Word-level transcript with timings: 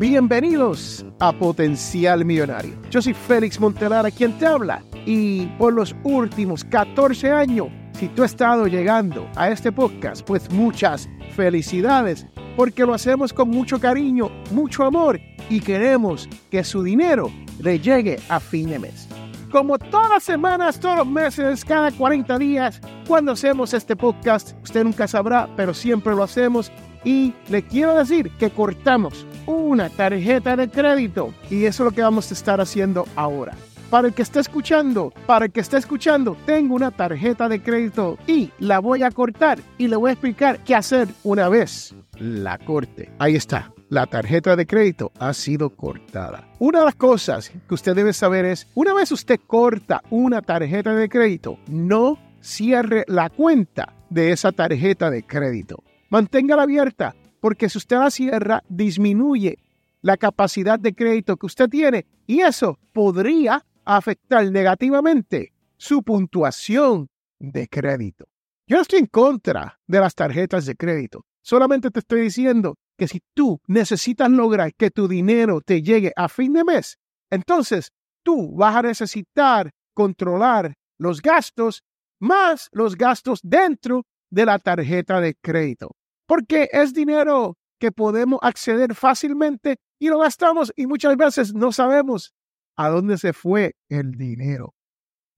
Bienvenidos 0.00 1.04
a 1.18 1.30
Potencial 1.30 2.24
Millonario. 2.24 2.72
Yo 2.90 3.02
soy 3.02 3.12
Félix 3.12 3.60
Montelara 3.60 4.10
quien 4.10 4.32
te 4.38 4.46
habla 4.46 4.82
y 5.04 5.44
por 5.58 5.74
los 5.74 5.94
últimos 6.04 6.64
14 6.64 7.30
años, 7.30 7.68
si 7.92 8.08
tú 8.08 8.22
has 8.22 8.30
estado 8.30 8.66
llegando 8.66 9.28
a 9.36 9.50
este 9.50 9.70
podcast, 9.70 10.26
pues 10.26 10.50
muchas 10.52 11.06
felicidades 11.36 12.26
porque 12.56 12.86
lo 12.86 12.94
hacemos 12.94 13.34
con 13.34 13.50
mucho 13.50 13.78
cariño, 13.78 14.30
mucho 14.52 14.84
amor 14.84 15.20
y 15.50 15.60
queremos 15.60 16.30
que 16.50 16.64
su 16.64 16.82
dinero 16.82 17.30
le 17.58 17.78
llegue 17.78 18.18
a 18.30 18.40
fin 18.40 18.70
de 18.70 18.78
mes. 18.78 19.06
Como 19.52 19.78
todas 19.78 20.08
las 20.08 20.22
semanas, 20.22 20.80
todos 20.80 21.06
meses, 21.06 21.62
cada 21.62 21.90
40 21.90 22.38
días, 22.38 22.80
cuando 23.06 23.32
hacemos 23.32 23.74
este 23.74 23.94
podcast, 23.96 24.56
usted 24.62 24.82
nunca 24.82 25.06
sabrá, 25.06 25.46
pero 25.56 25.74
siempre 25.74 26.14
lo 26.14 26.22
hacemos 26.22 26.72
y 27.04 27.34
le 27.48 27.62
quiero 27.62 27.94
decir 27.96 28.30
que 28.38 28.50
cortamos 28.50 29.26
una 29.50 29.90
tarjeta 29.90 30.56
de 30.56 30.70
crédito 30.70 31.34
y 31.50 31.64
eso 31.64 31.82
es 31.82 31.90
lo 31.90 31.94
que 31.94 32.02
vamos 32.02 32.30
a 32.30 32.34
estar 32.34 32.60
haciendo 32.60 33.06
ahora. 33.16 33.54
Para 33.90 34.06
el 34.06 34.14
que 34.14 34.22
esté 34.22 34.38
escuchando, 34.38 35.12
para 35.26 35.46
el 35.46 35.52
que 35.52 35.60
esté 35.60 35.76
escuchando, 35.76 36.36
tengo 36.46 36.76
una 36.76 36.92
tarjeta 36.92 37.48
de 37.48 37.60
crédito 37.60 38.18
y 38.28 38.50
la 38.60 38.78
voy 38.78 39.02
a 39.02 39.10
cortar 39.10 39.58
y 39.78 39.88
le 39.88 39.96
voy 39.96 40.10
a 40.10 40.12
explicar 40.12 40.60
qué 40.60 40.76
hacer 40.76 41.08
una 41.24 41.48
vez 41.48 41.94
la 42.18 42.56
corte. 42.58 43.10
Ahí 43.18 43.34
está. 43.34 43.72
La 43.88 44.06
tarjeta 44.06 44.54
de 44.54 44.68
crédito 44.68 45.10
ha 45.18 45.34
sido 45.34 45.70
cortada. 45.70 46.48
Una 46.60 46.78
de 46.78 46.84
las 46.84 46.94
cosas 46.94 47.50
que 47.50 47.74
usted 47.74 47.96
debe 47.96 48.12
saber 48.12 48.44
es, 48.44 48.68
una 48.74 48.94
vez 48.94 49.10
usted 49.10 49.40
corta 49.44 50.00
una 50.10 50.42
tarjeta 50.42 50.94
de 50.94 51.08
crédito, 51.08 51.58
no 51.66 52.16
cierre 52.40 53.04
la 53.08 53.28
cuenta 53.28 53.92
de 54.08 54.30
esa 54.30 54.52
tarjeta 54.52 55.10
de 55.10 55.24
crédito. 55.24 55.82
Manténgala 56.08 56.62
abierta 56.62 57.16
porque 57.40 57.68
si 57.68 57.78
usted 57.78 57.98
la 57.98 58.10
cierra, 58.10 58.62
disminuye 58.68 59.58
la 60.02 60.16
capacidad 60.16 60.78
de 60.78 60.94
crédito 60.94 61.36
que 61.36 61.46
usted 61.46 61.68
tiene 61.68 62.06
y 62.26 62.40
eso 62.40 62.78
podría 62.92 63.64
afectar 63.84 64.50
negativamente 64.50 65.52
su 65.76 66.02
puntuación 66.02 67.08
de 67.38 67.68
crédito. 67.68 68.26
Yo 68.66 68.76
no 68.76 68.82
estoy 68.82 69.00
en 69.00 69.06
contra 69.06 69.80
de 69.86 70.00
las 70.00 70.14
tarjetas 70.14 70.66
de 70.66 70.76
crédito, 70.76 71.24
solamente 71.42 71.90
te 71.90 72.00
estoy 72.00 72.22
diciendo 72.22 72.76
que 72.96 73.08
si 73.08 73.20
tú 73.34 73.60
necesitas 73.66 74.30
lograr 74.30 74.74
que 74.74 74.90
tu 74.90 75.08
dinero 75.08 75.60
te 75.60 75.82
llegue 75.82 76.12
a 76.14 76.28
fin 76.28 76.52
de 76.52 76.64
mes, 76.64 76.98
entonces 77.30 77.92
tú 78.22 78.54
vas 78.54 78.76
a 78.76 78.82
necesitar 78.82 79.72
controlar 79.94 80.74
los 80.98 81.20
gastos 81.22 81.82
más 82.20 82.68
los 82.72 82.96
gastos 82.96 83.40
dentro 83.42 84.04
de 84.28 84.44
la 84.44 84.58
tarjeta 84.58 85.20
de 85.20 85.34
crédito 85.34 85.96
porque 86.30 86.68
es 86.70 86.94
dinero 86.94 87.58
que 87.80 87.90
podemos 87.90 88.38
acceder 88.40 88.94
fácilmente 88.94 89.80
y 89.98 90.10
lo 90.10 90.20
gastamos 90.20 90.72
y 90.76 90.86
muchas 90.86 91.16
veces 91.16 91.54
no 91.54 91.72
sabemos 91.72 92.32
a 92.76 92.88
dónde 92.88 93.18
se 93.18 93.32
fue 93.32 93.74
el 93.88 94.12
dinero. 94.12 94.76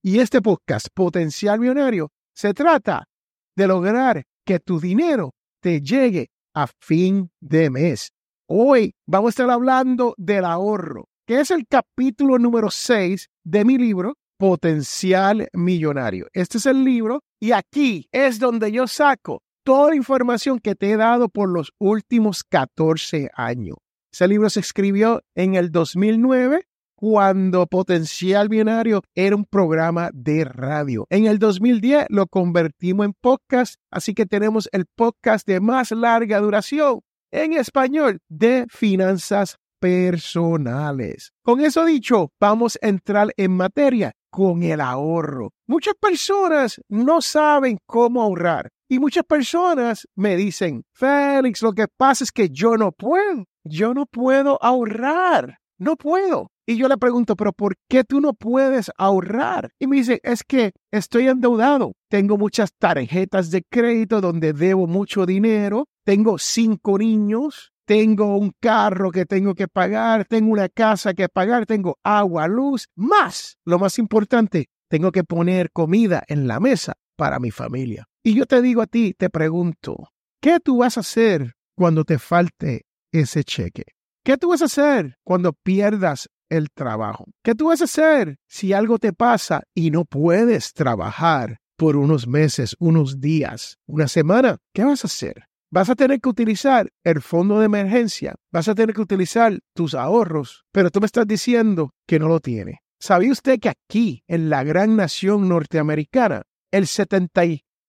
Y 0.03 0.19
este 0.19 0.39
podcast, 0.39 0.89
Potencial 0.93 1.59
Millonario, 1.59 2.11
se 2.35 2.53
trata 2.53 3.07
de 3.55 3.65
lograr 3.65 4.23
que 4.45 4.59
tu 4.59 4.79
dinero 4.79 5.33
te 5.63 5.81
llegue 5.81 6.29
a 6.53 6.67
fin 6.67 7.31
de 7.41 7.71
mes. 7.71 8.11
Hoy 8.47 8.93
vamos 9.07 9.29
a 9.29 9.31
estar 9.31 9.49
hablando 9.49 10.13
del 10.19 10.45
ahorro, 10.45 11.09
que 11.25 11.39
es 11.39 11.49
el 11.49 11.65
capítulo 11.65 12.37
número 12.37 12.69
6 12.69 13.29
de 13.43 13.65
mi 13.65 13.79
libro, 13.79 14.13
Potencial 14.37 15.49
Millonario. 15.53 16.27
Este 16.33 16.59
es 16.59 16.67
el 16.67 16.83
libro 16.83 17.23
y 17.39 17.51
aquí 17.51 18.07
es 18.11 18.37
donde 18.37 18.71
yo 18.71 18.85
saco 18.85 19.41
toda 19.63 19.89
la 19.89 19.95
información 19.95 20.59
que 20.59 20.75
te 20.75 20.91
he 20.91 20.97
dado 20.97 21.29
por 21.29 21.49
los 21.49 21.73
últimos 21.79 22.43
14 22.43 23.29
años. 23.35 23.77
Ese 24.11 24.27
libro 24.27 24.49
se 24.49 24.59
escribió 24.59 25.21
en 25.35 25.55
el 25.55 25.71
2009 25.71 26.67
cuando 26.95 27.65
Potencial 27.67 28.47
Binario 28.47 29.01
era 29.15 29.35
un 29.35 29.45
programa 29.45 30.09
de 30.13 30.45
radio. 30.45 31.07
En 31.09 31.25
el 31.25 31.39
2010 31.39 32.05
lo 32.09 32.27
convertimos 32.27 33.05
en 33.05 33.13
podcast, 33.13 33.75
así 33.91 34.13
que 34.13 34.25
tenemos 34.25 34.69
el 34.71 34.85
podcast 34.85 35.47
de 35.47 35.59
más 35.59 35.91
larga 35.91 36.39
duración 36.39 37.01
en 37.31 37.53
español 37.53 38.19
de 38.29 38.67
finanzas 38.69 39.57
personales. 39.79 41.33
Con 41.43 41.59
eso 41.59 41.83
dicho, 41.83 42.31
vamos 42.39 42.77
a 42.81 42.87
entrar 42.87 43.33
en 43.35 43.51
materia 43.51 44.13
con 44.29 44.63
el 44.63 44.79
ahorro. 44.79 45.51
Muchas 45.67 45.95
personas 45.99 46.79
no 46.87 47.21
saben 47.21 47.79
cómo 47.85 48.21
ahorrar. 48.21 48.69
Y 48.89 48.99
muchas 48.99 49.23
personas 49.23 50.07
me 50.15 50.35
dicen, 50.35 50.83
Félix, 50.93 51.61
lo 51.61 51.73
que 51.73 51.87
pasa 51.87 52.23
es 52.23 52.31
que 52.31 52.49
yo 52.49 52.77
no 52.77 52.91
puedo, 52.91 53.45
yo 53.63 53.93
no 53.93 54.05
puedo 54.05 54.59
ahorrar, 54.61 55.59
no 55.77 55.95
puedo. 55.95 56.49
Y 56.65 56.77
yo 56.77 56.87
le 56.87 56.97
pregunto, 56.97 57.35
pero 57.35 57.51
¿por 57.51 57.75
qué 57.89 58.05
tú 58.05 58.21
no 58.21 58.33
puedes 58.33 58.89
ahorrar? 58.97 59.71
Y 59.79 59.87
me 59.87 59.97
dice, 59.97 60.21
es 60.23 60.43
que 60.43 60.71
estoy 60.91 61.27
endeudado. 61.27 61.93
Tengo 62.09 62.37
muchas 62.37 62.73
tarjetas 62.77 63.51
de 63.51 63.63
crédito 63.69 64.21
donde 64.21 64.53
debo 64.53 64.87
mucho 64.87 65.25
dinero. 65.25 65.87
Tengo 66.05 66.37
cinco 66.37 66.97
niños. 66.97 67.73
Tengo 67.85 68.37
un 68.37 68.53
carro 68.61 69.11
que 69.11 69.25
tengo 69.25 69.55
que 69.55 69.67
pagar. 69.67 70.23
Tengo 70.25 70.53
una 70.53 70.69
casa 70.69 71.13
que 71.13 71.27
pagar. 71.27 71.65
Tengo 71.65 71.97
agua, 72.01 72.47
luz. 72.47 72.87
Más, 72.95 73.57
lo 73.65 73.77
más 73.77 73.99
importante, 73.99 74.67
tengo 74.87 75.11
que 75.11 75.25
poner 75.25 75.69
comida 75.71 76.23
en 76.27 76.47
la 76.47 76.61
mesa 76.61 76.93
para 77.15 77.39
mi 77.39 77.51
familia. 77.51 78.05
Y 78.23 78.35
yo 78.35 78.45
te 78.45 78.61
digo 78.61 78.81
a 78.81 78.87
ti, 78.87 79.13
te 79.17 79.29
pregunto, 79.29 80.09
¿qué 80.41 80.59
tú 80.59 80.77
vas 80.77 80.97
a 80.97 81.01
hacer 81.01 81.53
cuando 81.75 82.03
te 82.03 82.19
falte 82.19 82.85
ese 83.11 83.43
cheque? 83.43 83.83
¿Qué 84.23 84.37
tú 84.37 84.49
vas 84.49 84.61
a 84.61 84.65
hacer 84.65 85.17
cuando 85.23 85.51
pierdas 85.51 86.29
el 86.49 86.69
trabajo? 86.71 87.25
¿Qué 87.43 87.55
tú 87.55 87.67
vas 87.67 87.81
a 87.81 87.85
hacer 87.85 88.37
si 88.47 88.71
algo 88.71 88.97
te 88.97 89.11
pasa 89.11 89.63
y 89.75 89.91
no 89.91 90.05
puedes 90.05 90.73
trabajar 90.73 91.57
por 91.75 91.97
unos 91.97 92.27
meses, 92.27 92.75
unos 92.79 93.19
días, 93.19 93.77
una 93.85 94.07
semana? 94.07 94.59
¿Qué 94.73 94.85
vas 94.85 95.03
a 95.03 95.07
hacer? 95.07 95.43
Vas 95.69 95.89
a 95.89 95.95
tener 95.95 96.21
que 96.21 96.29
utilizar 96.29 96.91
el 97.03 97.21
fondo 97.21 97.59
de 97.59 97.65
emergencia, 97.65 98.35
vas 98.51 98.67
a 98.67 98.75
tener 98.75 98.95
que 98.95 99.01
utilizar 99.01 99.59
tus 99.73 99.95
ahorros, 99.95 100.63
pero 100.71 100.91
tú 100.91 100.99
me 100.99 101.07
estás 101.07 101.27
diciendo 101.27 101.91
que 102.07 102.19
no 102.19 102.27
lo 102.27 102.39
tiene. 102.39 102.81
¿Sabía 102.99 103.31
usted 103.31 103.59
que 103.59 103.69
aquí, 103.69 104.23
en 104.27 104.49
la 104.49 104.63
gran 104.63 104.95
nación 104.95 105.49
norteamericana, 105.49 106.43
el 106.73 106.87
70 106.87 107.43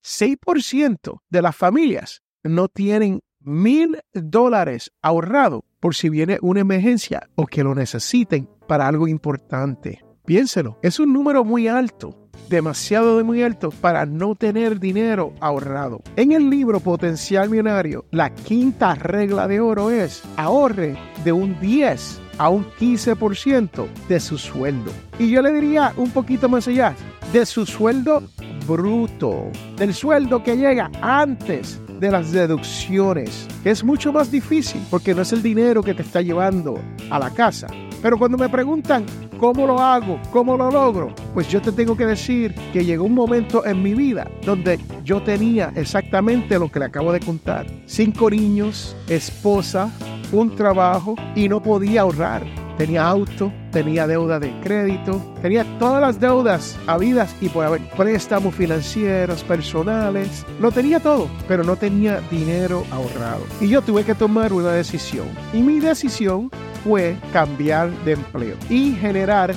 6% 0.05 1.21
de 1.31 1.43
las 1.43 1.57
familias 1.57 2.23
no 2.43 2.69
tienen 2.69 3.21
mil 3.41 3.99
dólares 4.13 4.93
ahorrados 5.01 5.63
por 5.81 5.95
si 5.95 6.11
viene 6.11 6.39
una 6.43 6.61
emergencia 6.61 7.29
o 7.35 7.47
que 7.47 7.65
lo 7.65 7.75
necesiten 7.75 8.49
para 8.69 8.87
algo 8.87 9.09
importante. 9.09 10.05
Piénselo, 10.27 10.79
es 10.83 11.01
un 11.01 11.13
número 11.13 11.45
muy 11.45 11.69
alto, 11.69 12.29
demasiado 12.51 13.17
de 13.17 13.25
muy 13.25 13.43
alto 13.43 13.71
para 13.71 14.05
no 14.05 14.35
tener 14.35 14.79
dinero 14.79 15.33
ahorrado. 15.41 16.03
En 16.17 16.33
el 16.33 16.51
libro 16.51 16.81
Potencial 16.81 17.49
Millonario, 17.49 18.05
la 18.11 18.35
quinta 18.35 18.95
regla 18.95 19.49
de 19.49 19.61
oro 19.61 19.91
es 19.91 20.23
ahorre 20.37 20.97
de 21.25 21.33
un 21.33 21.59
10 21.61 22.21
a 22.39 22.49
un 22.49 22.67
15% 22.79 23.87
de 24.09 24.21
su 24.21 24.39
sueldo. 24.39 24.91
Y 25.19 25.31
yo 25.31 25.41
le 25.41 25.53
diría 25.53 25.93
un 25.97 26.11
poquito 26.11 26.49
más 26.49 26.69
allá, 26.69 26.95
de 27.33 27.47
su 27.47 27.67
sueldo 27.67 28.23
bruto, 28.67 29.51
del 29.77 29.95
sueldo 29.95 30.43
que 30.43 30.57
llega 30.57 30.91
antes 31.01 31.81
de 32.01 32.11
las 32.11 32.33
deducciones, 32.33 33.47
que 33.63 33.71
es 33.71 33.85
mucho 33.85 34.13
más 34.13 34.31
difícil 34.31 34.83
porque 34.91 35.15
no 35.15 35.23
es 35.23 35.33
el 35.33 35.43
dinero 35.43 35.83
que 35.83 35.95
te 35.95 36.03
está 36.03 36.21
llevando 36.21 36.79
a 37.11 37.19
la 37.19 37.31
casa. 37.31 37.67
Pero 38.03 38.19
cuando 38.19 38.37
me 38.37 38.49
preguntan 38.49 39.07
cómo 39.39 39.67
lo 39.67 39.81
hago, 39.81 40.21
cómo 40.31 40.57
lo 40.57 40.71
logro, 40.71 41.15
pues 41.33 41.49
yo 41.49 41.63
te 41.63 41.73
tengo 41.73 41.97
que 41.97 42.07
decir 42.07 42.55
que 42.73 42.85
llegó 42.85 43.05
un 43.05 43.15
momento 43.15 43.65
en 43.65 43.83
mi 43.83 43.95
vida 43.95 44.31
donde 44.45 44.79
yo 45.05 45.23
tenía 45.23 45.73
exactamente 45.75 46.59
lo 46.59 46.71
que 46.71 46.81
le 46.81 46.87
acabo 46.87 47.13
de 47.13 47.21
contar. 47.21 47.67
Cinco 47.87 48.31
niños, 48.31 48.97
esposa, 49.09 49.91
un 50.33 50.55
trabajo 50.55 51.15
y 51.35 51.49
no 51.49 51.63
podía 51.63 52.03
ahorrar 52.03 52.64
tenía 52.77 53.07
auto, 53.07 53.53
tenía 53.71 54.07
deuda 54.07 54.39
de 54.39 54.53
crédito, 54.63 55.21
tenía 55.43 55.65
todas 55.79 56.01
las 56.01 56.21
deudas 56.21 56.79
habidas 56.87 57.35
y 57.41 57.49
por 57.49 57.65
haber 57.65 57.89
préstamos 57.91 58.55
financieros, 58.55 59.43
personales, 59.45 60.45
lo 60.61 60.73
tenía 60.73 61.01
todo, 61.01 61.29
pero 61.49 61.65
no 61.65 61.77
tenía 61.77 62.21
dinero 62.31 62.85
ahorrado. 62.91 63.45
Y 63.61 63.69
yo 63.69 63.83
tuve 63.83 64.05
que 64.05 64.15
tomar 64.15 64.53
una 64.53 64.73
decisión. 64.73 65.27
Y 65.53 65.63
mi 65.63 65.81
decisión 65.81 66.51
fue 66.85 67.17
cambiar 67.33 67.91
de 68.05 68.13
empleo 68.13 68.57
y 68.69 68.93
generar 68.93 69.55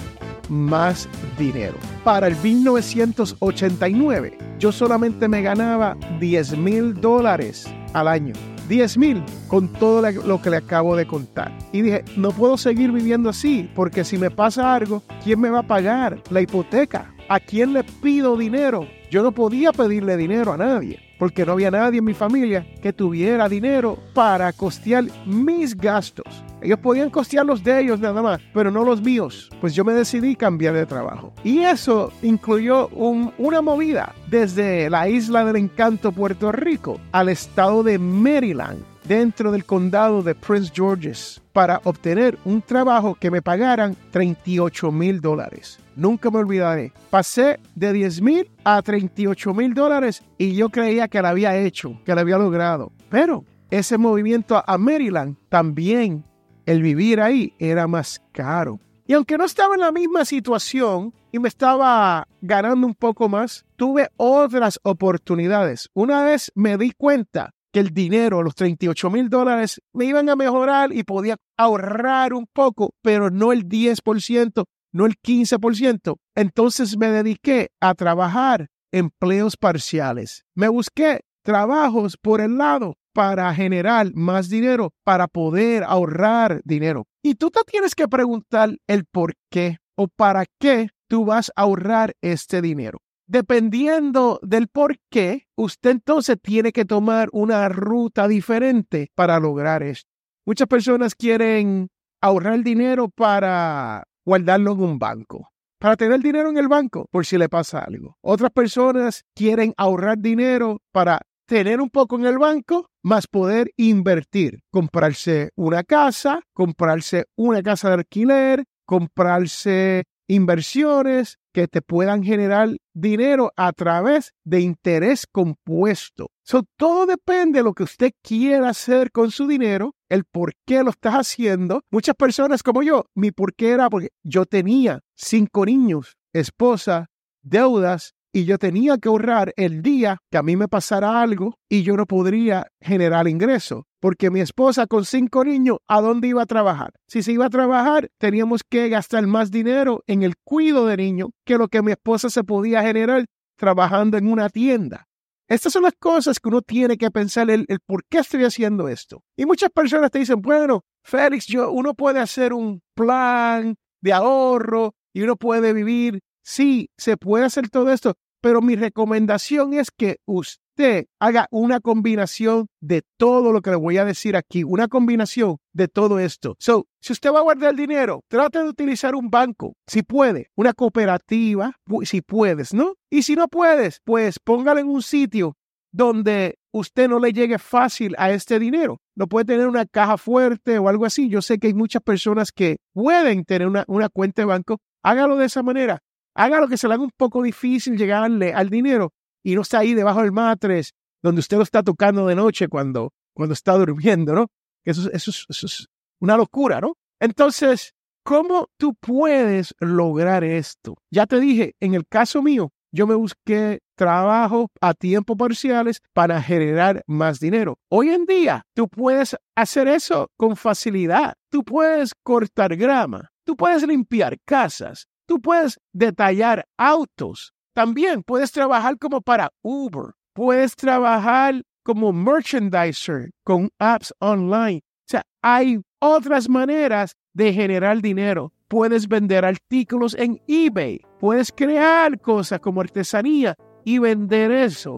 más 0.50 1.08
dinero. 1.38 1.76
Para 2.04 2.28
el 2.28 2.36
1989, 2.38 4.38
yo 4.60 4.72
solamente 4.72 5.28
me 5.28 5.42
ganaba 5.42 5.98
10 6.20 6.58
mil 6.58 6.94
dólares 7.00 7.68
al 7.94 8.08
año. 8.08 8.34
10 8.68 8.98
mil 8.98 9.24
con 9.48 9.72
todo 9.74 10.02
lo 10.12 10.42
que 10.42 10.50
le 10.50 10.58
acabo 10.58 10.96
de 10.96 11.08
contar. 11.08 11.52
Y 11.72 11.82
dije, 11.82 12.04
no 12.16 12.32
puedo 12.32 12.58
seguir 12.58 12.92
viviendo 12.92 13.30
así, 13.30 13.70
porque 13.76 14.04
si 14.04 14.18
me 14.18 14.32
pasa 14.32 14.76
algo, 14.76 15.04
¿quién 15.24 15.40
me 15.40 15.50
va 15.50 15.60
a 15.60 15.68
pagar 15.68 16.22
la 16.30 16.42
hipoteca? 16.42 17.14
¿A 17.30 17.40
quién 17.40 17.74
le 17.74 17.84
pido 17.84 18.38
dinero? 18.38 18.88
Yo 19.10 19.24
no 19.24 19.32
podía 19.32 19.72
pedirle 19.72 20.18
dinero 20.18 20.54
a 20.54 20.58
nadie 20.58 21.00
porque 21.18 21.46
no 21.46 21.54
había 21.54 21.72
nadie 21.72 22.00
en 22.00 22.06
mi 22.06 22.14
familia 22.14 22.66
que 22.82 22.94
tuviera 22.94 23.50
dinero 23.50 23.98
para 24.14 24.52
costear 24.54 25.06
mis 25.26 25.76
gastos. 25.76 26.44
Ellos 26.62 26.80
podían 26.80 27.10
costear 27.10 27.46
los 27.46 27.64
de 27.64 27.80
ellos 27.80 28.00
nada 28.00 28.22
más, 28.22 28.42
pero 28.54 28.72
no 28.72 28.84
los 28.84 29.02
míos. 29.02 29.50
Pues 29.62 29.74
yo 29.74 29.86
me 29.86 29.94
decidí 29.94 30.36
cambiar 30.36 30.74
de 30.74 30.86
trabajo. 30.86 31.34
Y 31.44 31.60
eso 31.60 32.12
incluyó 32.22 32.88
una 32.90 33.62
movida 33.62 34.14
desde 34.30 34.90
la 34.90 35.08
isla 35.08 35.46
del 35.46 35.56
encanto 35.56 36.12
Puerto 36.12 36.52
Rico 36.52 37.00
al 37.12 37.30
estado 37.30 37.84
de 37.84 38.00
Maryland 38.00 38.84
dentro 39.08 39.52
del 39.52 39.66
condado 39.66 40.22
de 40.22 40.36
Prince 40.36 40.72
George's 40.74 41.42
para 41.54 41.80
obtener 41.86 42.38
un 42.46 42.62
trabajo 42.62 43.16
que 43.16 43.32
me 43.32 43.42
pagaran 43.42 43.96
38 44.12 44.92
mil 44.92 45.22
dólares. 45.22 45.80
Nunca 45.96 46.30
me 46.30 46.40
olvidaré. 46.40 46.92
Pasé 47.10 47.60
de 47.74 47.94
10 47.94 48.22
mil 48.22 48.52
a 48.64 48.82
38 48.82 49.54
mil 49.54 49.74
dólares 49.74 50.24
y 50.38 50.54
yo 50.54 50.70
creía 50.70 51.08
que 51.08 51.22
lo 51.22 51.30
había 51.30 51.58
hecho, 51.58 52.00
que 52.06 52.14
lo 52.14 52.22
había 52.22 52.38
logrado. 52.38 52.92
Pero 53.10 53.46
ese 53.72 53.98
movimiento 53.98 54.62
a 54.66 54.78
Maryland 54.78 55.38
también, 55.50 56.24
el 56.66 56.82
vivir 56.82 57.22
ahí 57.22 57.54
era 57.58 57.88
más 57.88 58.22
caro. 58.32 58.80
Y 59.08 59.14
aunque 59.14 59.38
no 59.38 59.46
estaba 59.46 59.76
en 59.76 59.82
la 59.82 59.92
misma 59.94 60.26
situación 60.26 61.14
y 61.32 61.40
me 61.40 61.48
estaba 61.48 62.28
ganando 62.42 62.86
un 62.86 62.94
poco 62.94 63.30
más, 63.30 63.66
tuve 63.78 64.10
otras 64.18 64.80
oportunidades. 64.84 65.90
Una 65.94 66.24
vez 66.24 66.52
me 66.56 66.78
di 66.78 66.92
cuenta 66.92 67.54
el 67.78 67.90
dinero, 67.90 68.44
los 68.44 68.56
38 68.56 69.10
mil 69.10 69.30
dólares, 69.30 69.82
me 69.94 70.06
iban 70.06 70.30
a 70.30 70.36
mejorar 70.36 70.94
y 70.94 71.04
podía 71.04 71.38
ahorrar 71.58 72.34
un 72.34 72.48
poco, 72.52 72.94
pero 73.02 73.30
no 73.30 73.52
el 73.52 73.68
10%, 73.68 74.66
no 74.94 75.06
el 75.06 75.16
15%. 75.18 76.18
Entonces 76.36 76.98
me 76.98 77.10
dediqué 77.10 77.70
a 77.80 77.94
trabajar 77.96 78.68
empleos 78.92 79.58
parciales. 79.58 80.44
Me 80.56 80.70
busqué 80.70 81.22
trabajos 81.44 82.18
por 82.18 82.42
el 82.42 82.58
lado 82.58 82.96
para 83.14 83.54
generar 83.54 84.14
más 84.14 84.50
dinero, 84.50 84.92
para 85.04 85.28
poder 85.28 85.84
ahorrar 85.84 86.62
dinero. 86.64 87.06
Y 87.24 87.36
tú 87.36 87.50
te 87.50 87.62
tienes 87.66 87.96
que 87.96 88.08
preguntar 88.08 88.78
el 88.88 89.06
por 89.06 89.34
qué 89.50 89.78
o 89.96 90.08
para 90.08 90.46
qué 90.60 90.90
tú 91.08 91.26
vas 91.26 91.52
a 91.56 91.62
ahorrar 91.62 92.14
este 92.22 92.62
dinero. 92.62 93.00
Dependiendo 93.28 94.40
del 94.42 94.70
por 94.70 95.00
qué, 95.10 95.48
usted 95.58 95.92
entonces 95.92 96.38
tiene 96.42 96.72
que 96.72 96.86
tomar 96.86 97.28
una 97.34 97.68
ruta 97.68 98.26
diferente 98.26 99.12
para 99.16 99.38
lograr 99.40 99.84
esto. 99.84 100.10
Muchas 100.46 100.68
personas 100.70 101.14
quieren 101.14 101.90
ahorrar 102.22 102.64
dinero 102.64 103.10
para 103.10 104.06
guardarlo 104.26 104.72
en 104.72 104.82
un 104.82 104.98
banco, 104.98 105.50
para 105.78 105.98
tener 105.98 106.22
dinero 106.22 106.50
en 106.50 106.58
el 106.58 106.70
banco 106.70 107.08
por 107.12 107.26
si 107.26 107.38
le 107.38 107.50
pasa 107.50 107.80
algo. 107.80 108.18
Otras 108.22 108.52
personas 108.52 109.26
quieren 109.36 109.74
ahorrar 109.76 110.20
dinero 110.20 110.82
para 110.94 111.20
tener 111.46 111.82
un 111.82 111.90
poco 111.90 112.16
en 112.16 112.26
el 112.26 112.38
banco, 112.38 112.90
más 113.04 113.28
poder 113.28 113.72
invertir, 113.76 114.62
comprarse 114.72 115.52
una 115.56 115.84
casa, 115.84 116.42
comprarse 116.54 117.26
una 117.36 117.62
casa 117.62 117.90
de 117.90 117.96
alquiler, 117.96 118.64
comprarse 118.86 120.06
inversiones 120.28 121.38
que 121.54 121.68
te 121.68 121.82
puedan 121.82 122.24
generar 122.24 122.76
dinero 122.94 123.52
a 123.56 123.72
través 123.74 124.34
de 124.44 124.62
interés 124.62 125.26
compuesto. 125.26 126.30
todo 126.76 127.06
depende 127.06 127.60
de 127.60 127.64
lo 127.64 127.74
que 127.74 127.84
usted 127.84 128.12
quiera 128.22 128.70
hacer 128.70 129.12
con 129.12 129.32
su 129.32 129.48
dinero, 129.48 129.96
el 130.10 130.26
por 130.26 130.54
qué 130.66 130.84
lo 130.84 130.92
estás 130.92 131.16
haciendo. 131.16 131.82
Muchas 131.90 132.16
personas 132.16 132.64
como 132.64 132.84
yo, 132.84 133.06
mi 133.16 133.32
por 133.32 133.54
qué 133.56 133.72
era 133.72 133.90
porque 133.90 134.10
yo 134.24 134.46
tenía 134.46 135.02
cinco 135.16 135.66
niños, 135.66 136.18
esposa, 136.34 137.08
deudas 137.42 138.14
y 138.34 138.46
yo 138.46 138.58
tenía 138.58 138.98
que 138.98 139.10
ahorrar 139.10 139.54
el 139.56 139.82
día 139.82 140.18
que 140.30 140.38
a 140.38 140.44
mí 140.44 140.56
me 140.56 140.68
pasara 140.68 141.22
algo 141.22 141.56
y 141.70 141.82
yo 141.84 141.98
no 141.98 142.06
podría 142.06 142.68
generar 142.80 143.28
ingreso. 143.28 143.88
Porque 144.08 144.32
mi 144.32 144.40
esposa 144.40 144.88
con 144.88 145.04
cinco 145.04 145.44
niños, 145.44 145.80
¿a 145.86 146.00
dónde 146.00 146.30
iba 146.30 146.42
a 146.42 146.46
trabajar? 146.46 146.94
Si 147.10 147.22
se 147.22 147.34
iba 147.34 147.48
a 147.48 147.50
trabajar, 147.50 148.10
teníamos 148.18 148.62
que 148.64 148.88
gastar 148.88 149.28
más 149.28 149.52
dinero 149.52 150.02
en 150.08 150.24
el 150.24 150.38
cuidado 150.46 150.86
de 150.86 150.96
niños 150.96 151.32
que 151.46 151.58
lo 151.58 151.68
que 151.68 151.82
mi 151.82 151.92
esposa 151.92 152.30
se 152.30 152.46
podía 152.46 152.82
generar 152.84 153.26
trabajando 153.58 154.16
en 154.16 154.32
una 154.32 154.48
tienda. 154.48 155.10
Estas 155.50 155.74
son 155.74 155.84
las 155.84 155.92
cosas 156.00 156.40
que 156.40 156.48
uno 156.48 156.62
tiene 156.62 156.98
que 156.98 157.12
pensar 157.12 157.50
el, 157.50 157.66
el, 157.68 157.82
por 157.86 158.06
qué 158.06 158.20
estoy 158.20 158.46
haciendo 158.46 158.88
esto. 158.88 159.26
Y 159.36 159.46
muchas 159.46 159.72
personas 159.72 160.10
te 160.10 160.20
dicen, 160.20 160.42
bueno, 160.42 160.86
Félix, 161.04 161.46
yo, 161.46 161.70
uno 161.70 161.94
puede 161.94 162.22
hacer 162.22 162.54
un 162.54 162.82
plan 162.96 163.76
de 164.00 164.14
ahorro 164.14 164.96
y 165.12 165.24
uno 165.24 165.36
puede 165.36 165.74
vivir 165.74 166.22
Sí, 166.50 166.92
se 166.98 167.18
puede 167.18 167.44
hacer 167.44 167.68
todo 167.68 167.92
esto, 167.92 168.16
pero 168.42 168.62
mi 168.62 168.76
recomendación 168.76 169.74
es 169.74 169.92
que 169.92 170.18
usted 170.26 171.06
haga 171.20 171.48
una 171.52 171.80
combinación 171.80 172.68
de 172.82 173.04
todo 173.18 173.52
lo 173.52 173.62
que 173.62 173.72
le 173.72 173.76
voy 173.78 173.98
a 173.98 174.06
decir 174.06 174.36
aquí, 174.36 174.64
una 174.64 174.88
combinación 174.88 175.58
de 175.74 175.88
todo 175.88 176.20
esto. 176.20 176.56
So, 176.60 176.86
si 177.02 177.14
usted 177.14 177.32
va 177.32 177.40
a 177.40 177.44
guardar 177.44 177.76
dinero, 177.76 178.22
trate 178.28 178.60
de 178.60 178.70
utilizar 178.70 179.16
un 179.16 179.30
banco, 179.30 179.76
si 179.88 180.04
puede, 180.04 180.50
una 180.56 180.74
cooperativa, 180.74 181.74
si 182.04 182.22
puedes, 182.22 182.74
¿no? 182.74 182.94
Y 183.10 183.24
si 183.24 183.36
no 183.36 183.48
puedes, 183.48 184.02
pues 184.04 184.40
póngalo 184.40 184.80
en 184.80 184.90
un 184.90 185.02
sitio 185.02 185.58
donde 185.92 186.60
usted 186.72 187.10
no 187.10 187.20
le 187.20 187.34
llegue 187.34 187.58
fácil 187.58 188.14
a 188.18 188.32
este 188.32 188.60
dinero. 188.60 189.00
No 189.16 189.28
puede 189.28 189.46
tener 189.46 189.68
una 189.68 189.86
caja 189.86 190.18
fuerte 190.18 190.78
o 190.78 190.90
algo 190.90 191.06
así. 191.06 191.28
Yo 191.28 191.42
sé 191.42 191.58
que 191.58 191.68
hay 191.68 191.74
muchas 191.74 192.04
personas 192.04 192.52
que 192.52 192.78
pueden 192.94 193.46
tener 193.46 193.68
una, 193.68 193.84
una 193.88 194.10
cuenta 194.10 194.44
de 194.44 194.46
banco. 194.46 194.80
Hágalo 195.02 195.38
de 195.38 195.46
esa 195.46 195.64
manera 195.64 196.04
lo 196.46 196.68
que 196.68 196.78
se 196.78 196.88
le 196.88 196.94
haga 196.94 197.04
un 197.04 197.12
poco 197.16 197.42
difícil 197.44 197.98
llegarle 197.98 198.54
al 198.54 198.70
dinero 198.70 199.14
y 199.44 199.56
no 199.56 199.62
está 199.62 199.80
ahí 199.80 199.94
debajo 199.94 200.22
del 200.22 200.32
matres 200.32 200.94
donde 201.22 201.40
usted 201.40 201.58
lo 201.58 201.64
está 201.64 201.84
tocando 201.84 202.28
de 202.28 202.36
noche 202.36 202.68
cuando, 202.68 203.14
cuando 203.34 203.54
está 203.54 203.74
durmiendo, 203.74 204.34
¿no? 204.34 204.48
Eso 204.84 205.10
es 205.12 205.88
una 206.20 206.38
locura, 206.38 206.80
¿no? 206.80 206.94
Entonces, 207.20 207.94
¿cómo 208.24 208.70
tú 208.78 208.94
puedes 208.96 209.74
lograr 209.80 210.44
esto? 210.44 210.96
Ya 211.12 211.26
te 211.26 211.40
dije, 211.40 211.76
en 211.80 211.96
el 211.96 212.08
caso 212.08 212.42
mío, 212.42 212.72
yo 212.92 213.06
me 213.06 213.16
busqué 213.16 213.80
trabajo 213.96 214.70
a 214.80 214.94
tiempo 214.94 215.36
parciales 215.36 216.02
para 216.14 216.42
generar 216.42 217.04
más 217.08 217.40
dinero. 217.40 217.78
Hoy 217.90 218.10
en 218.10 218.26
día, 218.26 218.64
tú 218.74 218.88
puedes 218.88 219.36
hacer 219.56 219.88
eso 219.88 220.30
con 220.38 220.56
facilidad. 220.56 221.34
Tú 221.50 221.64
puedes 221.64 222.14
cortar 222.24 222.76
grama, 222.76 223.32
tú 223.44 223.56
puedes 223.58 223.86
limpiar 223.86 224.38
casas, 224.46 225.08
Tú 225.28 225.42
puedes 225.42 225.78
detallar 225.92 226.66
autos. 226.78 227.54
También 227.74 228.24
puedes 228.24 228.52
trabajar 228.52 228.98
como 228.98 229.22
para 229.22 229.52
Uber. 229.62 230.14
Puedes 230.34 230.74
trabajar 230.76 231.62
como 231.84 232.14
merchandiser 232.14 233.32
con 233.44 233.70
apps 233.78 234.14
online. 234.20 234.80
O 234.80 235.10
sea, 235.10 235.24
hay 235.42 235.82
otras 236.00 236.48
maneras 236.48 237.16
de 237.34 237.52
generar 237.52 238.02
dinero. 238.02 238.54
Puedes 238.70 239.08
vender 239.08 239.44
artículos 239.44 240.16
en 240.16 240.42
eBay. 240.48 241.02
Puedes 241.20 241.52
crear 241.52 242.20
cosas 242.22 242.62
como 242.62 242.80
artesanía 242.80 243.54
y 243.84 244.00
vender 244.00 244.52
eso. 244.52 244.96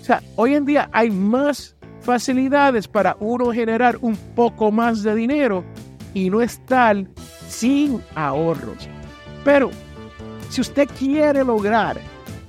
O 0.00 0.04
sea, 0.04 0.22
hoy 0.34 0.54
en 0.54 0.64
día 0.64 0.90
hay 0.92 1.10
más 1.10 1.76
facilidades 2.00 2.88
para 2.88 3.16
uno 3.20 3.52
generar 3.52 3.96
un 4.00 4.16
poco 4.34 4.72
más 4.72 5.04
de 5.04 5.14
dinero 5.14 5.64
y 6.14 6.30
no 6.30 6.40
estar 6.40 6.96
sin 7.48 8.02
ahorros. 8.16 8.88
Pero 9.48 9.70
si 10.50 10.60
usted 10.60 10.86
quiere 10.98 11.42
lograr 11.42 11.98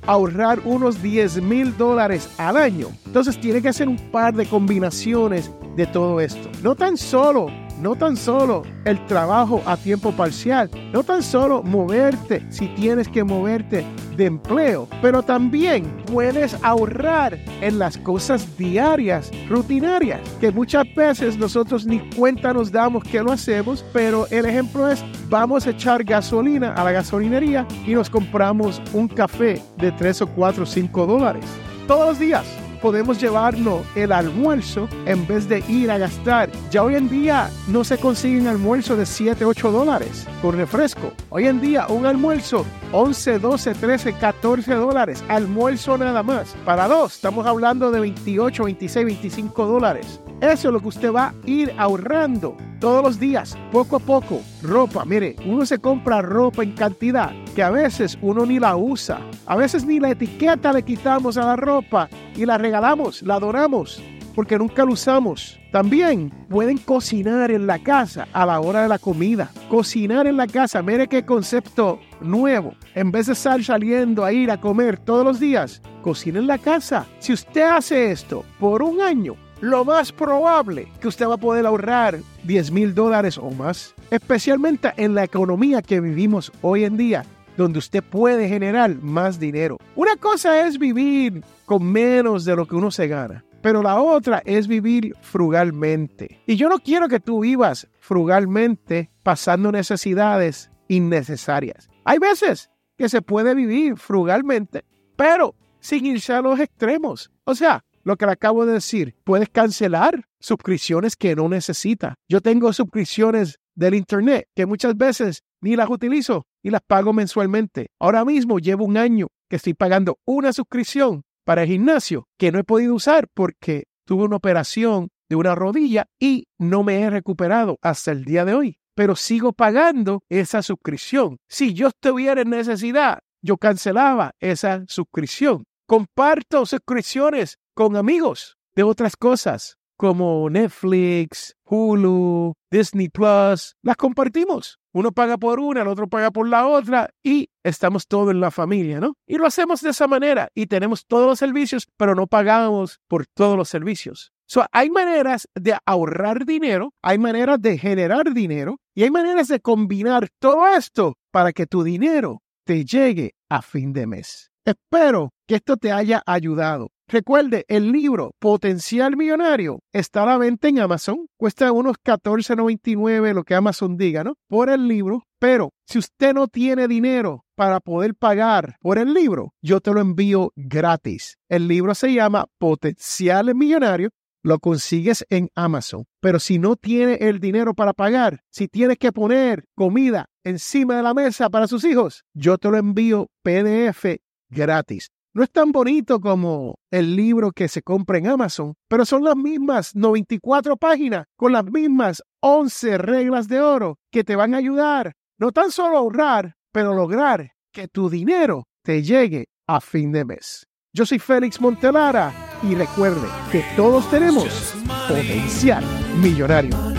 ahorrar 0.05 0.59
unos 0.65 1.01
10 1.01 1.41
mil 1.41 1.77
dólares 1.77 2.29
al 2.37 2.57
año, 2.57 2.89
entonces 3.05 3.39
tiene 3.39 3.61
que 3.61 3.69
hacer 3.69 3.87
un 3.87 4.11
par 4.11 4.33
de 4.33 4.45
combinaciones 4.45 5.49
de 5.77 5.87
todo 5.87 6.19
esto. 6.19 6.49
No 6.61 6.75
tan 6.75 6.97
solo 6.97 7.47
no 7.79 7.95
tan 7.95 8.17
solo 8.17 8.63
el 8.85 9.03
trabajo 9.05 9.61
a 9.65 9.77
tiempo 9.77 10.11
parcial, 10.11 10.69
no 10.93 11.03
tan 11.03 11.23
solo 11.23 11.63
moverte 11.63 12.45
si 12.49 12.67
tienes 12.75 13.07
que 13.07 13.23
moverte 13.23 13.85
de 14.17 14.25
empleo, 14.25 14.87
pero 15.01 15.23
también 15.23 15.85
puedes 16.11 16.55
ahorrar 16.63 17.37
en 17.61 17.79
las 17.79 17.97
cosas 17.97 18.57
diarias, 18.57 19.31
rutinarias, 19.47 20.19
que 20.39 20.51
muchas 20.51 20.83
veces 20.93 21.37
nosotros 21.37 21.85
ni 21.85 21.99
cuenta 22.15 22.53
nos 22.53 22.71
damos 22.71 23.03
que 23.03 23.23
lo 23.23 23.31
hacemos, 23.31 23.85
pero 23.93 24.27
el 24.29 24.45
ejemplo 24.45 24.89
es 24.89 25.03
vamos 25.29 25.65
a 25.65 25.71
echar 25.71 26.03
gasolina 26.03 26.73
a 26.73 26.83
la 26.83 26.91
gasolinería 26.91 27.65
y 27.85 27.93
nos 27.93 28.09
compramos 28.09 28.81
un 28.93 29.07
café 29.07 29.61
de 29.77 29.91
3 29.91 30.23
o 30.23 30.27
4 30.27 30.63
o 30.63 30.65
5 30.65 31.05
dólares. 31.05 31.45
Todos 31.87 32.09
los 32.09 32.19
días 32.19 32.45
podemos 32.81 33.19
llevarnos 33.19 33.85
el 33.95 34.11
almuerzo 34.11 34.87
en 35.05 35.25
vez 35.27 35.47
de 35.47 35.63
ir 35.67 35.91
a 35.91 35.97
gastar. 35.97 36.49
Ya 36.71 36.83
hoy 36.83 36.95
en 36.95 37.09
día 37.09 37.49
no 37.67 37.83
se 37.83 37.97
consiguen 37.97 38.47
almuerzos 38.47 38.97
de 38.97 39.05
7, 39.05 39.45
8 39.45 39.71
dólares 39.71 40.27
con 40.41 40.55
refresco. 40.55 41.13
Hoy 41.29 41.47
en 41.47 41.61
día 41.61 41.87
un 41.87 42.05
almuerzo 42.05 42.65
11, 42.91 43.39
12, 43.39 43.73
13, 43.75 44.13
14 44.13 44.73
dólares. 44.75 45.23
Almuerzo 45.27 45.97
nada 45.97 46.23
más. 46.23 46.55
Para 46.65 46.87
dos, 46.87 47.15
estamos 47.15 47.45
hablando 47.45 47.91
de 47.91 47.99
28, 47.99 48.63
26, 48.63 49.05
25 49.05 49.65
dólares. 49.65 50.19
Eso 50.41 50.69
es 50.69 50.73
lo 50.73 50.79
que 50.79 50.87
usted 50.87 51.13
va 51.13 51.29
a 51.29 51.33
ir 51.45 51.73
ahorrando 51.77 52.55
todos 52.79 53.03
los 53.03 53.19
días, 53.19 53.57
poco 53.71 53.97
a 53.97 53.99
poco. 53.99 54.41
Ropa, 54.63 55.03
mire, 55.03 55.35
uno 55.45 55.65
se 55.65 55.79
compra 55.79 56.21
ropa 56.21 56.63
en 56.63 56.71
cantidad 56.71 57.31
que 57.55 57.63
a 57.63 57.69
veces 57.69 58.17
uno 58.21 58.45
ni 58.45 58.57
la 58.57 58.77
usa. 58.77 59.19
A 59.45 59.55
veces 59.55 59.85
ni 59.85 59.99
la 59.99 60.11
etiqueta 60.11 60.71
le 60.71 60.83
quitamos 60.83 61.37
a 61.37 61.45
la 61.45 61.55
ropa 61.55 62.09
y 62.35 62.45
la 62.45 62.57
regalamos, 62.57 63.21
la 63.21 63.39
donamos 63.39 64.01
porque 64.39 64.57
nunca 64.57 64.85
la 64.85 64.91
usamos. 64.91 65.59
También 65.69 66.31
pueden 66.49 66.77
cocinar 66.77 67.51
en 67.51 67.67
la 67.67 67.77
casa 67.79 68.25
a 68.31 68.45
la 68.45 68.61
hora 68.61 68.83
de 68.83 68.87
la 68.87 68.97
comida. 68.97 69.51
Cocinar 69.67 70.27
en 70.27 70.37
la 70.37 70.47
casa, 70.47 70.81
mire 70.81 71.09
qué 71.09 71.25
concepto 71.25 71.99
nuevo. 72.21 72.73
En 72.95 73.11
vez 73.11 73.27
de 73.27 73.33
estar 73.33 73.61
saliendo 73.61 74.23
a 74.23 74.31
ir 74.31 74.49
a 74.49 74.61
comer 74.61 74.97
todos 74.97 75.25
los 75.25 75.41
días, 75.41 75.81
cocina 76.01 76.39
en 76.39 76.47
la 76.47 76.57
casa. 76.57 77.05
Si 77.19 77.33
usted 77.33 77.63
hace 77.63 78.11
esto 78.11 78.45
por 78.61 78.81
un 78.81 79.01
año, 79.01 79.35
lo 79.61 79.83
más 79.83 80.11
probable 80.11 80.91
que 81.01 81.07
usted 81.07 81.27
va 81.27 81.35
a 81.35 81.37
poder 81.37 81.65
ahorrar 81.65 82.19
10 82.43 82.71
mil 82.71 82.95
dólares 82.95 83.37
o 83.37 83.49
más, 83.51 83.93
especialmente 84.09 84.91
en 84.97 85.15
la 85.15 85.23
economía 85.23 85.81
que 85.81 85.99
vivimos 85.99 86.51
hoy 86.61 86.85
en 86.85 86.97
día, 86.97 87.25
donde 87.57 87.79
usted 87.79 88.03
puede 88.03 88.47
generar 88.47 88.95
más 88.95 89.39
dinero. 89.39 89.77
Una 89.95 90.15
cosa 90.15 90.65
es 90.65 90.79
vivir 90.79 91.43
con 91.65 91.83
menos 91.83 92.45
de 92.45 92.55
lo 92.55 92.65
que 92.67 92.75
uno 92.75 92.89
se 92.89 93.07
gana, 93.07 93.43
pero 93.61 93.83
la 93.83 93.99
otra 93.99 94.41
es 94.45 94.67
vivir 94.67 95.13
frugalmente. 95.21 96.41
Y 96.45 96.55
yo 96.55 96.69
no 96.69 96.79
quiero 96.79 97.09
que 97.09 97.19
tú 97.19 97.41
vivas 97.41 97.87
frugalmente 97.99 99.09
pasando 99.23 99.71
necesidades 99.71 100.71
innecesarias. 100.87 101.89
Hay 102.05 102.17
veces 102.17 102.69
que 102.97 103.09
se 103.09 103.21
puede 103.21 103.53
vivir 103.55 103.97
frugalmente, 103.97 104.85
pero 105.15 105.55
sin 105.79 106.05
irse 106.05 106.33
a 106.33 106.41
los 106.41 106.59
extremos. 106.59 107.31
O 107.43 107.55
sea, 107.55 107.83
lo 108.03 108.17
que 108.17 108.25
le 108.25 108.31
acabo 108.31 108.65
de 108.65 108.73
decir. 108.73 109.15
Puedes 109.23 109.49
cancelar 109.49 110.25
suscripciones 110.39 111.15
que 111.15 111.35
no 111.35 111.49
necesitas. 111.49 112.15
Yo 112.27 112.41
tengo 112.41 112.71
suscripciones 112.73 113.59
del 113.75 113.95
Internet 113.95 114.47
que 114.55 114.65
muchas 114.65 114.95
veces 114.97 115.43
ni 115.61 115.75
las 115.75 115.89
utilizo 115.89 116.45
y 116.61 116.69
las 116.69 116.81
pago 116.81 117.13
mensualmente. 117.13 117.91
Ahora 117.99 118.25
mismo 118.25 118.59
llevo 118.59 118.85
un 118.85 118.97
año 118.97 119.27
que 119.49 119.55
estoy 119.57 119.73
pagando 119.73 120.19
una 120.25 120.53
suscripción 120.53 121.23
para 121.45 121.63
el 121.63 121.69
gimnasio 121.69 122.27
que 122.37 122.51
no 122.51 122.59
he 122.59 122.63
podido 122.63 122.93
usar 122.93 123.27
porque 123.33 123.85
tuve 124.05 124.25
una 124.25 124.35
operación 124.35 125.09
de 125.29 125.35
una 125.35 125.55
rodilla 125.55 126.07
y 126.19 126.47
no 126.57 126.83
me 126.83 127.01
he 127.01 127.09
recuperado 127.09 127.77
hasta 127.81 128.11
el 128.11 128.25
día 128.25 128.45
de 128.45 128.53
hoy. 128.53 128.79
Pero 128.95 129.15
sigo 129.15 129.53
pagando 129.53 130.23
esa 130.29 130.61
suscripción. 130.61 131.37
Si 131.47 131.73
yo 131.73 131.87
estuviera 131.87 132.41
en 132.41 132.49
necesidad, 132.49 133.19
yo 133.41 133.57
cancelaba 133.57 134.33
esa 134.39 134.83
suscripción. 134.87 135.63
Comparto 135.87 136.65
suscripciones 136.65 137.57
con 137.79 137.95
amigos 137.95 138.57
de 138.75 138.83
otras 138.83 139.15
cosas 139.15 139.77
como 139.95 140.49
Netflix, 140.49 141.55
Hulu, 141.63 142.53
Disney 142.69 143.07
Plus. 143.07 143.77
Las 143.81 143.95
compartimos. 143.95 144.79
Uno 144.91 145.13
paga 145.13 145.37
por 145.37 145.61
una, 145.61 145.83
el 145.83 145.87
otro 145.87 146.09
paga 146.09 146.29
por 146.29 146.45
la 146.49 146.67
otra 146.67 147.09
y 147.23 147.47
estamos 147.63 148.05
todos 148.05 148.31
en 148.31 148.41
la 148.41 148.51
familia, 148.51 148.99
¿no? 148.99 149.13
Y 149.25 149.37
lo 149.37 149.45
hacemos 149.45 149.79
de 149.79 149.91
esa 149.91 150.09
manera 150.09 150.49
y 150.53 150.65
tenemos 150.65 151.05
todos 151.05 151.25
los 151.25 151.39
servicios, 151.39 151.87
pero 151.95 152.15
no 152.15 152.27
pagamos 152.27 152.99
por 153.07 153.27
todos 153.27 153.55
los 153.55 153.69
servicios. 153.69 154.33
So, 154.45 154.65
hay 154.73 154.89
maneras 154.89 155.47
de 155.55 155.77
ahorrar 155.85 156.45
dinero, 156.45 156.93
hay 157.01 157.17
maneras 157.17 157.61
de 157.61 157.77
generar 157.77 158.33
dinero 158.33 158.81
y 158.93 159.03
hay 159.03 159.09
maneras 159.09 159.47
de 159.47 159.61
combinar 159.61 160.27
todo 160.39 160.67
esto 160.67 161.15
para 161.31 161.53
que 161.53 161.65
tu 161.65 161.83
dinero 161.83 162.41
te 162.65 162.83
llegue 162.83 163.35
a 163.47 163.61
fin 163.61 163.93
de 163.93 164.05
mes. 164.05 164.51
Espero 164.65 165.31
que 165.47 165.55
esto 165.55 165.77
te 165.77 165.93
haya 165.93 166.21
ayudado. 166.25 166.89
Recuerde, 167.11 167.65
el 167.67 167.91
libro 167.91 168.35
Potencial 168.37 169.17
Millonario 169.17 169.79
está 169.91 170.21
a 170.21 170.25
la 170.27 170.37
venta 170.37 170.67
en 170.67 170.77
Amazon. 170.77 171.25
Cuesta 171.37 171.71
unos 171.71 171.95
$14.99, 172.05 173.33
lo 173.33 173.43
que 173.43 173.55
Amazon 173.55 173.97
diga, 173.97 174.23
¿no? 174.23 174.35
Por 174.47 174.69
el 174.69 174.87
libro. 174.87 175.23
Pero 175.39 175.71
si 175.87 175.97
usted 175.97 176.35
no 176.35 176.47
tiene 176.47 176.87
dinero 176.87 177.45
para 177.55 177.79
poder 177.79 178.13
pagar 178.13 178.77
por 178.79 178.99
el 178.99 179.11
libro, 179.11 179.55
yo 179.59 179.81
te 179.81 179.91
lo 179.91 180.01
envío 180.01 180.51
gratis. 180.55 181.39
El 181.49 181.67
libro 181.67 181.95
se 181.95 182.13
llama 182.13 182.45
Potencial 182.59 183.55
Millonario. 183.55 184.11
Lo 184.43 184.59
consigues 184.59 185.25
en 185.31 185.49
Amazon. 185.55 186.05
Pero 186.21 186.37
si 186.37 186.59
no 186.59 186.75
tiene 186.75 187.15
el 187.21 187.39
dinero 187.39 187.73
para 187.73 187.93
pagar, 187.93 188.41
si 188.51 188.67
tienes 188.67 188.99
que 188.99 189.11
poner 189.11 189.65
comida 189.73 190.27
encima 190.43 190.97
de 190.97 191.01
la 191.01 191.15
mesa 191.15 191.49
para 191.49 191.65
sus 191.65 191.83
hijos, 191.85 192.23
yo 192.35 192.59
te 192.59 192.69
lo 192.69 192.77
envío 192.77 193.31
PDF 193.41 194.05
gratis. 194.51 195.09
No 195.33 195.43
es 195.43 195.51
tan 195.51 195.71
bonito 195.71 196.19
como 196.19 196.75
el 196.91 197.15
libro 197.15 197.51
que 197.51 197.67
se 197.67 197.81
compra 197.81 198.17
en 198.17 198.27
Amazon, 198.27 198.73
pero 198.87 199.05
son 199.05 199.23
las 199.23 199.35
mismas 199.35 199.95
94 199.95 200.75
páginas 200.77 201.25
con 201.35 201.51
las 201.53 201.65
mismas 201.65 202.23
11 202.41 202.97
reglas 202.97 203.47
de 203.47 203.61
oro 203.61 203.99
que 204.11 204.23
te 204.23 204.35
van 204.35 204.53
a 204.53 204.57
ayudar 204.57 205.13
no 205.39 205.51
tan 205.53 205.71
solo 205.71 205.95
a 205.95 205.99
ahorrar, 205.99 206.55
pero 206.71 206.93
lograr 206.93 207.53
que 207.71 207.87
tu 207.87 208.09
dinero 208.09 208.67
te 208.83 209.01
llegue 209.01 209.47
a 209.67 209.79
fin 209.79 210.11
de 210.11 210.25
mes. 210.25 210.67
Yo 210.93 211.05
soy 211.05 211.19
Félix 211.19 211.61
Montelara 211.61 212.33
y 212.61 212.75
recuerde 212.75 213.27
que 213.51 213.63
todos 213.75 214.09
tenemos 214.11 214.75
potencial 215.07 215.83
millonario. 216.21 216.98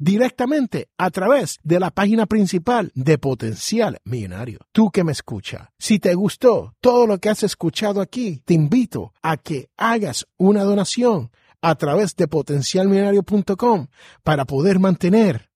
directamente 0.00 0.88
a 0.96 1.10
través 1.10 1.58
de 1.62 1.78
la 1.78 1.90
página 1.90 2.24
principal 2.24 2.90
de 2.94 3.18
Potencial 3.18 3.98
Millonario. 4.04 4.60
Tú 4.72 4.90
que 4.90 5.04
me 5.04 5.12
escucha, 5.12 5.70
si 5.78 5.98
te 5.98 6.14
gustó 6.14 6.74
todo 6.80 7.06
lo 7.06 7.18
que 7.18 7.28
has 7.28 7.42
escuchado 7.42 8.00
aquí, 8.00 8.40
te 8.44 8.54
invito 8.54 9.12
a 9.22 9.36
que 9.36 9.68
hagas 9.76 10.26
una 10.38 10.64
donación 10.64 11.30
a 11.60 11.74
través 11.74 12.16
de 12.16 12.26
potencialmillonario.com 12.26 13.88
para 14.22 14.46
poder 14.46 14.78
mantener 14.78 15.50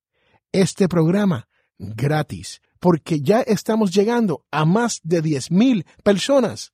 este 0.52 0.88
programa 0.88 1.48
gratis, 1.78 2.60
porque 2.78 3.22
ya 3.22 3.40
estamos 3.40 3.92
llegando 3.92 4.44
a 4.50 4.66
más 4.66 5.00
de 5.02 5.22
10 5.22 5.50
mil 5.52 5.86
personas 6.02 6.73